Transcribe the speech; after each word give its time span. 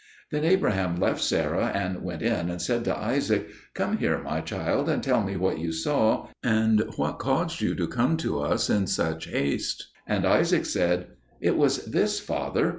Then 0.31 0.45
Abraham 0.45 0.95
left 0.95 1.21
Sarah 1.21 1.67
and 1.75 2.01
went 2.01 2.23
in 2.23 2.49
and 2.49 2.59
said 2.59 2.83
to 2.85 2.97
Isaac, 2.97 3.49
"Come 3.75 3.97
here, 3.97 4.17
my 4.23 4.41
child, 4.41 4.89
and 4.89 5.03
tell 5.03 5.21
me 5.21 5.37
what 5.37 5.59
you 5.59 5.71
saw, 5.71 6.27
and 6.41 6.83
what 6.95 7.19
caused 7.19 7.61
you 7.61 7.75
to 7.75 7.85
come 7.85 8.17
to 8.17 8.39
us 8.39 8.67
in 8.67 8.87
such 8.87 9.25
haste?" 9.25 9.89
And 10.07 10.25
Isaac 10.25 10.65
said, 10.65 11.05
"It 11.39 11.55
was 11.55 11.85
this, 11.85 12.19
father. 12.19 12.69